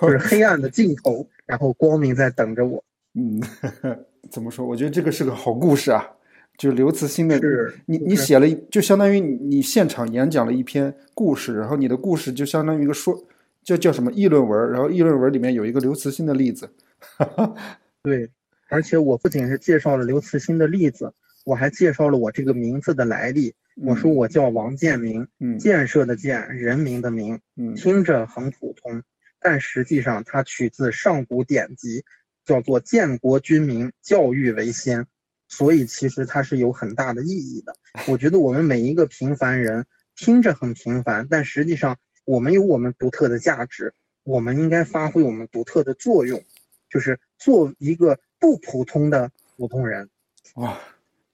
[0.00, 2.82] 就是黑暗的尽头，然后光明在等着我。
[3.14, 3.40] 嗯，
[4.30, 4.66] 怎么说？
[4.66, 6.08] 我觉得这个是个好故事啊。
[6.56, 13.18] 就刘慈欣的，是你你写了，就相当于你现场演讲了一篇故事，然后你的故事就相当于一个说，
[13.62, 16.68] 叫叫什么议论文，然后议论文里面有一个刘慈欣的例子。
[18.02, 18.30] 对，
[18.68, 21.12] 而且我不仅是介绍了刘慈欣的例子，
[21.44, 23.54] 我还介绍了我这个名字的来历。
[23.82, 29.02] 我说我叫王建明，嗯建设的建，人民的民，嗯听着很普通，
[29.40, 32.04] 但实际上它取自上古典籍，
[32.44, 35.06] 叫做“建国军民，教育为先”，
[35.48, 37.74] 所以其实它是有很大的意义的。
[38.06, 46.42] 我觉得我们每一个平凡人听着很平凡，但实际上我们有我们独特的价值，我们应该发挥我们独特的作用，
[46.90, 50.10] 就是做一个不普通的普通人。
[50.56, 50.78] 哇，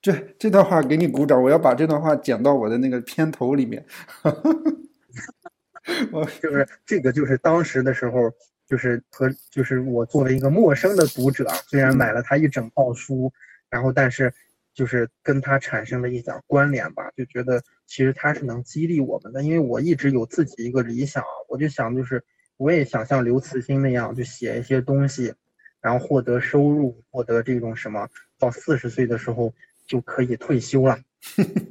[0.01, 3.85] 这这段话给你鼓掌，我要把这段话剪到我的那个片头里面。
[6.11, 8.31] 我就是这个，就是当时的时候，
[8.67, 13.31] 就是和就是我作为一个陌生的读者，虽然买了他一整套书，
[13.69, 14.33] 然后但是
[14.73, 22.21] 就是跟他产生了一点关联吧，就觉得其实他是能激励我们的，因为我一直有自己一个理想，我就想就是
[22.57, 25.33] 我也想像刘慈欣那样，就写一些东西，
[25.81, 29.53] 然后获得收入，获得这种什么，到四十岁的时候
[29.85, 30.99] 就可以退休了，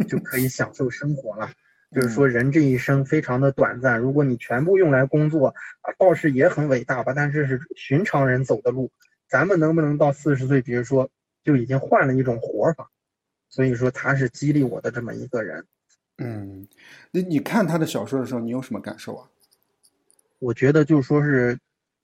[0.09, 1.51] 就可以享受生活了。
[1.93, 7.13] 就是说，人这一生非常的短暂，如果你全部用来工作啊，倒是也很伟大吧。
[7.15, 8.91] 但是是寻常人走的路，
[9.29, 11.09] 咱们能不能到四十岁，比如说
[11.45, 12.91] 就已经换了一种活法？
[13.49, 15.65] 所以说，他是激励我的这么一个人。
[16.19, 16.67] 嗯，
[17.13, 19.31] 那你看他的小说的时候，你有什么感受啊？
[20.41, 21.57] 我觉得就说是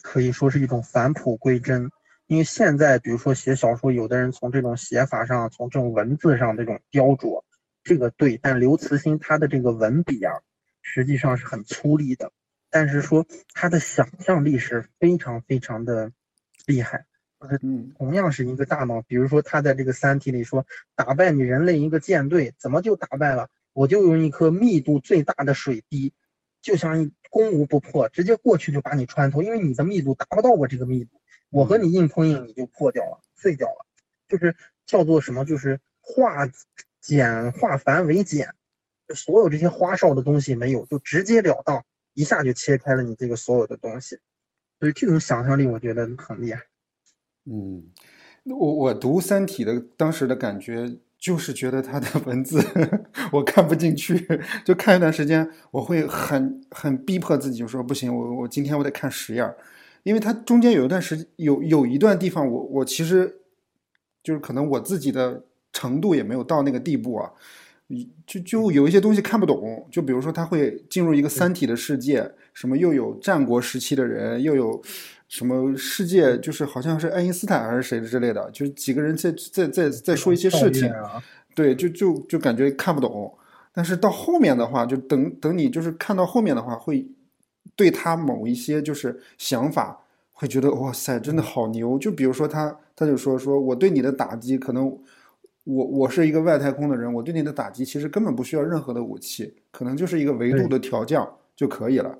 [0.02, 1.90] 可以说是一种返璞归真，
[2.26, 7.42] 因为现在比如说写小说，有的人从这种写法上，从这种文字上这种雕琢。
[7.84, 10.32] 这个对，但刘慈欣他的这个文笔啊，
[10.82, 12.30] 实际上是很粗粝的，
[12.70, 16.12] 但是说他的想象力是非常非常的
[16.66, 17.06] 厉害。
[17.60, 23.48] 嗯，同样是一个大脑，比如说他在这个《三体》里说，打败你人类一个舰队，怎么就打败了？
[23.72, 26.12] 我就用一颗密度最大的水滴，
[26.60, 33.86] 就像攻无不破，直接过去就把你穿透，因为你的密度达不到我这个密度，我和你硬碰硬，你就破掉了，碎掉了，
[34.28, 34.54] 就是
[34.86, 35.44] 叫做什么？
[35.44, 36.48] 就是化。
[37.02, 38.54] 简化繁为简，
[39.08, 44.20] 就所有这些花哨的东西没有，就直截了当，一下就切开了你这个所有的东西。
[44.78, 46.62] 所以这种想象力，我觉得很厉害。
[47.44, 47.90] 嗯，
[48.44, 52.60] 我我读《三体》的当时的感觉，就是觉得他的 文字
[53.30, 54.26] 我看不进去，
[54.64, 59.48] 就看一段时间，我会很很逼迫自己，就说不行，我我今天我得看十页，
[60.02, 63.36] 因为它中间有一段时有有一段地方，我我其实
[64.22, 65.44] 就是可能我自己的。
[65.74, 67.32] 程度也没有到那个地步啊，
[68.26, 74.82] 就就有一些东西看不懂，就比如说他会进入一个三体的世界，什么又有战国时期的人，又有
[75.32, 80.92] 什么世界，就是好像是爱因斯坦还是谁之类的，就是几个人在在在在说一些事情，
[81.54, 83.32] 对，就就就感觉看不懂。
[83.72, 87.08] 但是到后面的话，就等等你就是看到后面的话，会
[87.74, 89.98] 对他某一些就是想法，
[90.34, 91.98] 会觉得哇塞，真的好牛。
[91.98, 94.94] 就比如说他他就说说我对你的打击可能。
[95.64, 102.18] 我我是一个外太空的人，我对你的打击其实根本不需要任何的武器，可能就是一个维度的调降就可以了。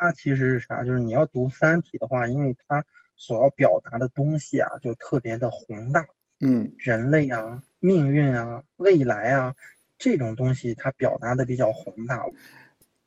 [0.00, 0.82] 它它其实是啥？
[0.82, 2.82] 就是你要读《三体》的话，因为它
[3.16, 6.02] 所要表达的东西啊，就特别的宏大。
[6.40, 9.54] 嗯，人类啊，命运啊，未来啊，
[9.98, 12.24] 这种东西它表达的比较宏大。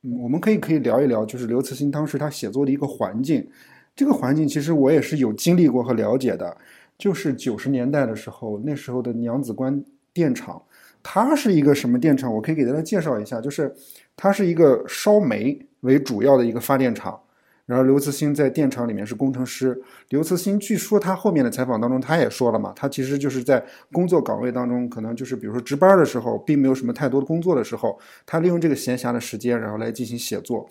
[0.03, 3.49] 嗯，我们可以可以聊一聊，就是刘慈欣当时他写作的一个环境。
[3.95, 6.55] 这个环境其实我也是有经历过和了解的。
[6.95, 10.61] 就是九十年代的时候，那时候的娘子关电厂，
[11.01, 12.31] 它是一个什么电厂？
[12.31, 13.75] 我可以给大家介绍一下，就是
[14.15, 17.17] 它是一个烧煤为主要的一个发电厂。
[17.65, 19.81] 然后刘慈欣在电厂里面是工程师。
[20.09, 30.67] 刘慈欣据说他后面的采访当中他也说了嘛，他其实就是在工作岗位当中，可能就是比如说值班的时候，并没有什么太多的工作的时候，他利用这个闲暇的时间，然后来进行写作。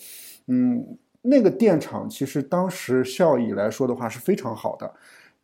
[0.49, 0.85] 嗯，
[1.23, 4.93] 那个电厂其实当时效益来说的话是非常好的。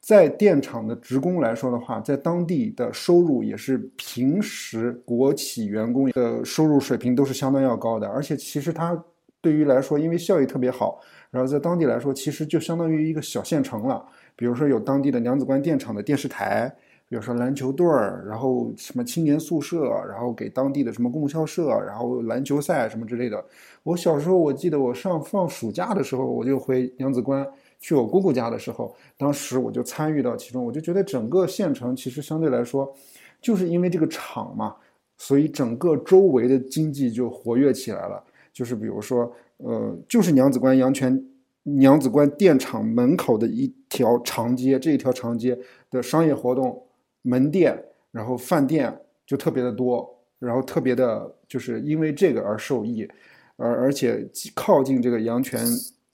[0.00, 8.06] 在电厂的职工来说的话，在当地的收入也是平时国企员工的收入水平都是相当要高的。
[8.06, 9.02] 而且其实他
[9.40, 14.04] 对于来说，因为效益特别好，然后在当地来说，其实就相当于一个小县城了。
[14.34, 16.72] 比如说有当地的娘子关电厂的电视台，
[17.08, 23.44] 比如说篮球队儿，然后什么青年宿舍，然后给当地的什么供销社，然后篮球赛什么之类的。
[23.82, 27.46] 我小时候我记得我上放暑假的时候，我就回娘子关。
[27.80, 32.92] 去我姑姑家的时候，当时我就参与到其中，我就觉得整个县城其实相对来说，
[33.40, 34.74] 就是因为这个厂嘛，
[35.16, 38.20] 所以整个周围的经济就活跃起来了。
[38.58, 41.24] 就是比如说，呃，就是娘子关阳泉
[41.62, 45.56] 娘子关电厂门口的一条长街，这一条长街
[45.92, 46.82] 的商业活动、
[47.22, 48.92] 门店，然后饭店
[49.24, 53.08] 就特别的多，然后特别的，就是因为这个而受益，
[53.54, 55.64] 而而且靠近这个阳泉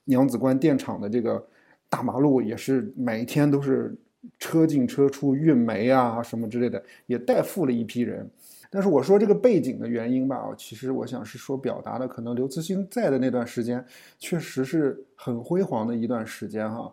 [0.04, 1.42] 娘子关电厂的这个
[1.88, 3.96] 大马路，也是每天都是
[4.38, 8.28] 车进车出，运煤啊什么之类的，也带富了一批人。
[8.74, 13.84] 但是我说这个背景的原因吧，其实我想是说表达的，可能刘慈欣在的那段时间
[14.18, 16.92] 确实是很辉煌的一段时间哈，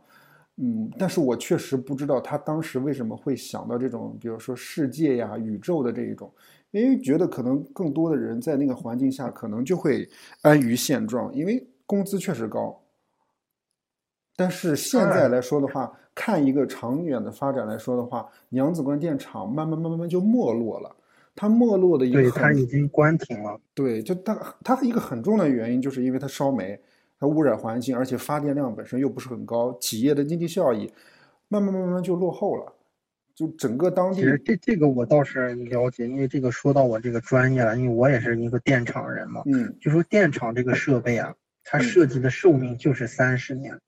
[0.58, 6.32] 嗯，但是我确实不知道他当时为什么会想到这种，比如说世界呀、宇宙的这一种，
[6.70, 10.08] 因为觉得可能更多的人在那个环境下可能就会
[10.44, 12.80] 安于现状，因为工资确实高。
[14.36, 20.96] 但是现在来说的话，看一个长远的发展来说的话，娘子关电厂慢慢慢慢慢就没落了。
[21.36, 23.60] 它没落的一个，对，它已经关停了。
[23.74, 26.80] 对，就它它一个很重要的原因，就是因为它烧煤，
[27.20, 30.92] 它污染环境，而且发电量本身又不是很高，企业的经济效益
[31.48, 32.74] 慢慢慢慢就落后了。
[33.34, 39.42] 就整个当地，其实这这个我倒是了解，因为这个说到我这个专业了，因为我也是一个电厂人嘛。
[39.46, 43.80] 嗯，就说电厂这个设备啊，它设计的寿命就是三十年，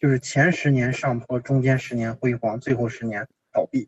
[0.00, 3.86] 就是前十年上坡，中间十年辉煌，最后十年倒闭。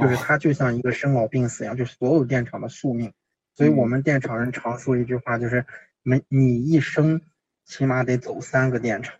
[0.00, 3.12] 就是它就像一个生老病死一样，就是所有电厂的宿命。
[3.54, 5.64] 所以我们电厂人常说一句话，就是
[6.02, 7.22] 没你一生
[7.64, 9.14] 起码得走三个电厂，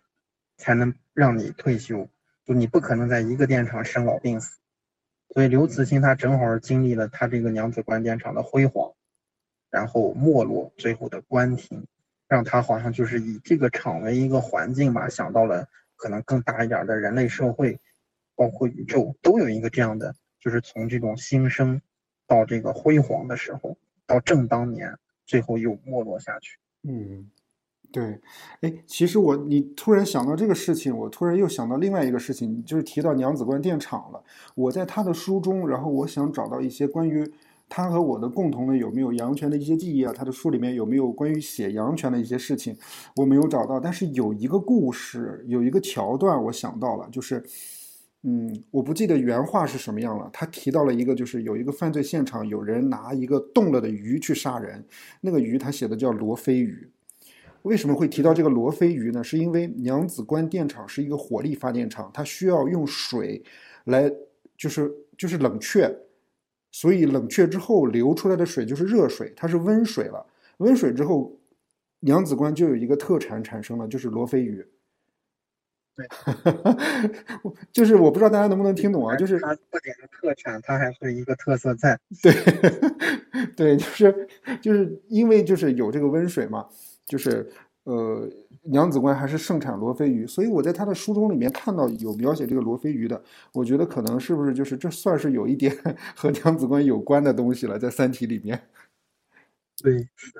[0.57, 2.07] 才能让你退休。
[2.45, 4.57] 就你不可能在一个电厂生老病死。
[5.33, 8.93] 所以刘慈欣他正好经历了他这个娘子关电厂的辉煌，
[9.69, 11.85] 然后没落，最后的关停，
[12.27, 17.79] 让他好像就是以这个厂为一个环境吧，想到了可能更大一点的人类社会，
[18.35, 20.15] 包括宇宙都有一个这样的。
[20.47, 21.81] 就是从这种新生
[22.25, 26.57] 到这个辉煌的时候，到正当年，最后又没落下去。
[26.83, 27.29] 嗯，
[27.91, 28.17] 对。
[28.61, 34.23] 哎，其实我你突然想到这个事情，我突然又想到另外一个事情，就是提到娘子关电厂了。
[34.55, 37.29] 我在他的书中，然后我想找到一些关于
[37.67, 40.13] 他和我的共同的有没有阳泉的一些记忆啊？
[40.15, 42.73] 他的书里面有没有关于写阳泉的一些事情？
[43.17, 47.43] 我没有找到，但是有一个故事，有一个桥段，我想到了，就是。
[48.29, 50.29] 嗯，我不记得原话是什么样了。
[50.33, 54.83] 他提到了一个，就是有一个犯罪现场，有人拿一个冻了的鱼去杀人。
[55.21, 56.89] 那个鱼他写的叫罗非鱼。
[57.61, 59.23] 为什么会提到这个罗非鱼呢？
[59.23, 63.41] 是因为娘子关电厂是一个火力发电厂，它需要用水
[63.85, 64.11] 来，
[64.57, 65.89] 就是就是冷却，
[66.69, 70.25] 所以冷却之后流出来的水就是热水，它是温水了。
[70.57, 71.39] 温水之后，
[72.01, 74.65] 娘子关就有一个特产产生了，就是罗非鱼。
[75.97, 76.07] 对，
[77.73, 79.15] 就是我不知道大家能不能听懂啊？
[79.17, 81.99] 就是它特点的特产，它还是一个特色菜。
[82.21, 82.33] 对，
[83.57, 84.27] 对，就是
[84.61, 86.67] 就是因为就是有这个温水嘛，
[87.07, 87.49] 就是
[87.85, 88.29] 呃
[88.61, 93.19] 娘子关还是盛产罗非鱼，所以我在他的书中里面看到有描写这个罗非鱼的，
[93.51, 95.75] 我觉得可能是不是就是这算是有一点
[96.15, 98.61] 和娘子关有关的东西了，在《三体》里面。
[99.81, 100.31] 对，是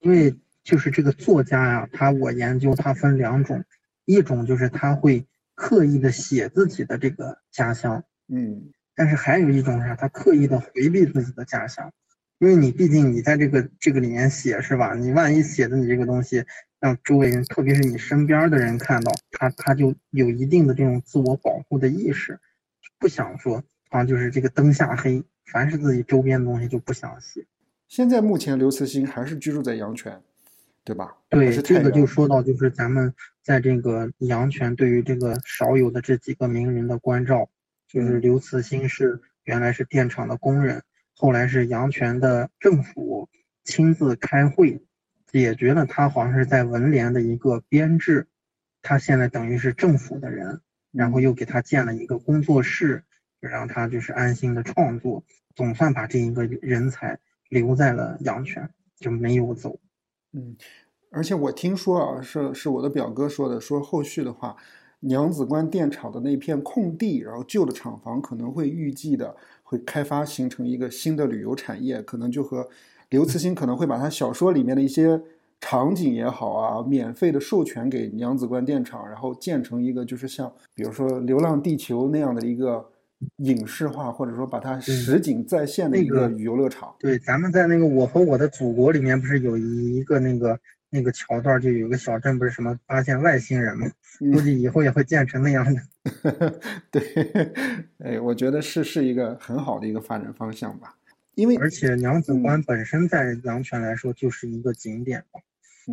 [0.00, 3.64] 因为就是这个作家呀，他我研究他分两种。
[4.10, 11.92] 一种就是他会刻意的写自己的这个家乡，嗯，但是还有一种是他刻意的回避自己的家乡，
[12.38, 14.94] 因为你毕竟你在这个这个里面写是吧？
[14.94, 16.44] 你万一写的你这个东西
[16.80, 22.40] 让周围人，特别是你身边的人看到，他他就有一定的这种自我保护的意识，
[22.98, 27.46] 不想说啊，就是这个灯下黑，凡是自己周边的东西就不想写。
[27.86, 30.22] 现在目前刘慈欣还是居住在阳泉。
[30.84, 31.16] 对吧？
[31.28, 37.48] 对，这个就说到就是咱们在这个阳泉对于这个少有的这几个名人的关照，
[37.86, 40.82] 就是刘慈欣是原来是电厂的工人，
[41.14, 43.28] 后来是阳泉的政府
[43.64, 44.82] 亲自开会
[45.26, 48.26] 解决了他好像是在文联的一个编制，
[48.82, 53.04] 他现在等于是政府的人，然后又给他建了一个工作室，
[53.38, 59.78] 让他就是安心的创作，总算把这一个人才留在了阳泉，就没有走。
[60.32, 60.56] 嗯，
[61.10, 64.56] 而且我听说啊，是是我的表哥说的，说后续的话，
[65.00, 72.68] 娘子关电厂的那片空地，然后旧的厂房可能会预计的会开发形成一个新的旅游产业，可能就和
[73.08, 75.20] 刘慈欣可能会把他小说里面的一些
[75.60, 82.88] 场景也好啊，免费的授权给娘子关电厂，然后建成一个就是像比如说《流浪地球》那样的一个。
[83.36, 86.94] 影视化，或者说把它实景再现的一个游乐场。
[86.98, 90.58] 对，咱们在那个《我和我的祖国》里面不是有一个那个
[90.88, 93.86] 那个桥段，就有个小镇，不是什么发现外星人吗？
[94.32, 95.80] 估计以后也会建成那样的。
[96.90, 97.02] 对，
[97.98, 100.94] 哎，我觉得是是一个很好的一个发展方向吧。
[101.36, 105.40] 因为而且娘子关本身在阳泉来说就是一个景点嘛，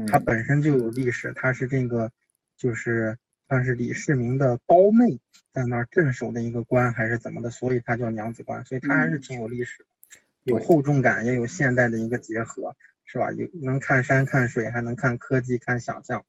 [0.07, 2.11] 它本身就有历史，它是这个
[2.57, 3.17] 就是
[3.48, 5.20] 算是李世民的胞妹
[5.54, 9.86] 在那儿镇守的一个关，还是怎么的，所以它叫娘子关，所以它还是挺有历史，
[10.43, 12.76] 有厚重感，也有现代的一个结合，
[13.06, 13.32] 是吧？
[13.32, 16.24] 有能看山看水，还能看科技看想象。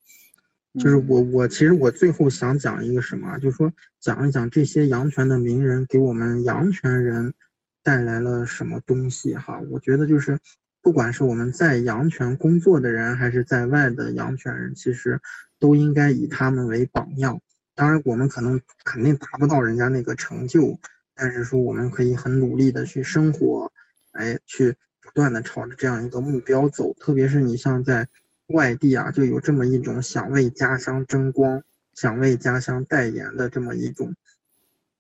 [0.79, 7.35] 就是我我其实我最后想讲一个什么，就是说讲一讲这些阳泉的名人给我们阳泉人
[7.83, 9.61] 带来了什么东西哈。
[9.71, 10.39] 我觉得就是
[10.81, 15.21] 不管是我们在阳泉工作的人，还是在外的阳泉人，其实
[15.59, 17.41] 都应该以他们为榜样。
[17.75, 20.79] 当然，我们可能肯定达不到人家那个成就，
[21.15, 23.73] 但是说我们可以很努力的去生活，
[24.13, 26.95] 哎，去不断的朝着这样一个目标走。
[26.95, 28.09] 特别是你像在。
[28.49, 34.15] 外地啊，就有这么一种想为家乡争光、想为家乡代言的这么一种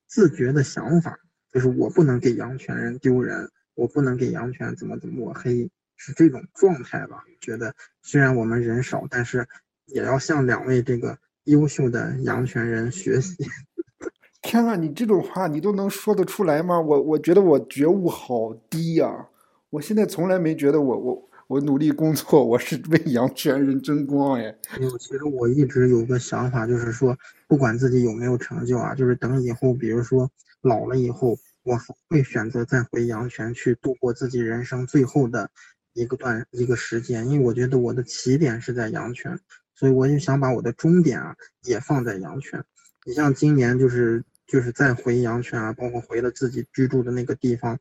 [0.06, 1.18] 自觉的想法，
[1.50, 7.24] 就是我不能给阳泉人丢人，我不能给阳泉怎么怎么抹黑，是这种状态吧？
[7.40, 9.48] 觉得虽然我们人少，但是
[9.88, 13.36] 也要向两位这个优秀的阳泉人学习。
[14.40, 16.80] 天啊，你这种话你都能说得出来吗？
[16.80, 19.28] 我我觉得我觉悟好低呀！
[19.70, 21.28] 我现在从来没觉得我我。
[21.48, 24.54] 我努力工作，我是为阳泉人争光哎。
[24.78, 27.16] 有，其实我一直有个想法，就是说，
[27.46, 30.30] 不管自己有没有成就啊，就是等以后，比如说
[30.60, 31.74] 老了以后，我
[32.10, 35.48] 会选择再回阳泉去度过自己人生最后的
[35.94, 39.40] 一个段一个时间，因为我觉得我的起点是在阳泉，
[39.78, 42.64] 所以我就想把我的终点啊也放在阳泉。
[43.06, 47.78] 你像今年就是就是再回阳泉啊，包括回了自己居住的那个地方。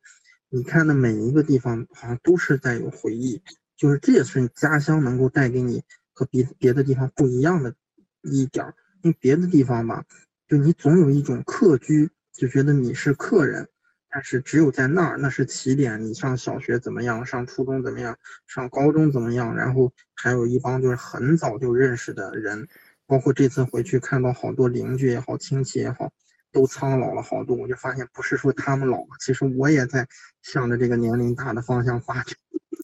[0.48, 3.42] 你看的每一个地方，好像都是在有回忆，
[3.76, 5.82] 就是这也是你家乡能够带给你
[6.12, 7.74] 和别别的地方不一样的
[8.22, 8.74] 一点儿。
[9.02, 10.04] 因为别的地方吧，
[10.46, 13.68] 就你总有一种客居，就觉得你是客人，
[14.10, 16.02] 但是只有在那儿，那是起点。
[16.02, 22.66] 你上小学怎么样，上初中怎么样，上高中怎么样，然后还有一帮就是很早就认识的人，
[23.06, 26.12] 包括这次回去看到好多邻居也好，亲戚也好。
[26.50, 30.08] 都苍老了好多，我就发现不是说他们老了，其实我也在
[30.40, 32.34] 向着这个年龄大的方向发展。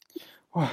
[0.52, 0.70] 哇，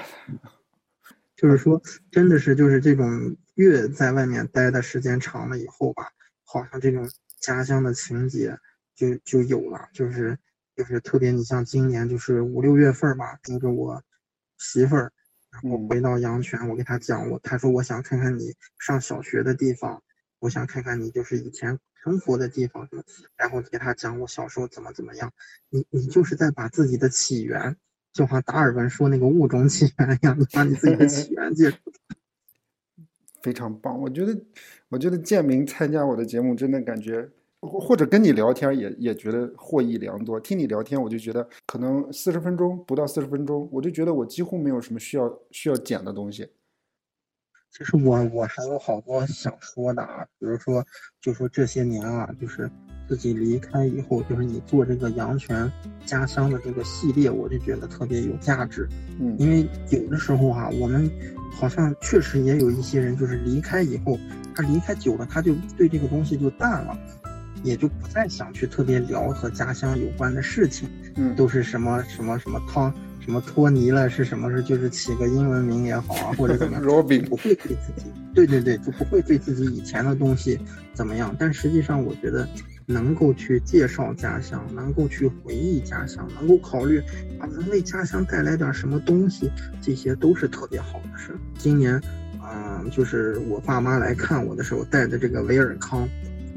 [1.37, 1.81] 就是说，
[2.11, 6.11] 真的是就是这种越在外面待的时间长了以后吧，
[6.43, 8.59] 好像这种家乡的情节
[8.95, 10.37] 就就有了，就是
[10.75, 14.03] 就是特别你像今年就是五六月份吧，跟着我
[14.57, 15.11] 媳妇儿，
[15.51, 20.01] 然后回到阳泉，我给她讲我，她说我想看看你上小学的地方，
[20.39, 21.79] 我想看看你就是以前。
[22.03, 23.03] 生活的地方什么，
[23.37, 25.31] 然后给他讲我小时候怎么怎么样，
[25.69, 27.77] 你你就是在把自己的起源，
[28.11, 31.77] 就好像达尔文说那个物种起源一样，你把你自己的起源介绍。
[33.43, 34.35] 非常棒，我觉得，
[34.89, 37.29] 我觉得建明参加我的节目，真的感觉，
[37.61, 40.39] 或者跟你聊天也也觉得获益良多。
[40.39, 46.47] 听你聊天，我就觉得可能四十分钟不到四十分钟，我就觉得我几乎没有什么需要需要剪的东西。
[47.71, 50.83] 其实我我还有好多想说的啊，比如说，
[51.21, 52.69] 就说这些年啊，就是
[53.07, 55.71] 自己离开以后，就是你做这个阳泉
[56.05, 58.89] 家乡的这个系列，我就觉得特别有价值。
[59.21, 61.09] 嗯，因为有的时候哈，我们
[61.53, 64.19] 好像确实也有一些人，就是离开以后，
[64.53, 66.97] 他离开久了，他就对这个东西就淡了，
[67.63, 70.89] 也就不再想去特别聊和家乡有关的事情。
[71.15, 72.93] 嗯，都是什么什么什么汤。
[73.23, 74.49] 什么托尼了是什么？
[74.49, 76.83] 是就是起个英文名也好啊，或者怎么样，
[77.29, 80.59] 不会对自己，对对对，就不会对自己以前的东西
[80.91, 81.35] 怎么样。
[81.37, 82.49] 但实际上，我觉得
[82.87, 86.97] 能够去介绍家乡，能够去回忆家乡，能够考虑
[87.39, 91.35] 啊，能为家乡带来点什么东西，这些都是特别好的事。
[91.59, 92.01] 今年，
[92.41, 96.09] 嗯，就是我爸妈来看我的时候带的这个维尔康，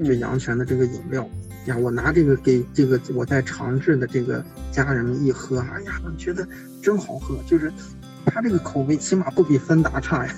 [0.03, 1.29] 就阳泉的这个饮料。
[1.67, 6.47] 呀，我拿这个给这个我在长治的这个家人们一喝，哎呀，觉得
[6.83, 7.73] 真好喝，就是
[8.27, 10.35] 他这个口味起码不比芬达差呀。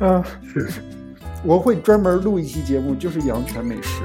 [0.00, 0.68] 啊，是，
[1.44, 4.02] 我会专门录一期节目，就是阳泉美食。